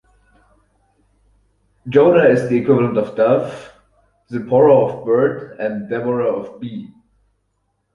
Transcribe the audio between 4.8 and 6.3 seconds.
of "bird", and Deborah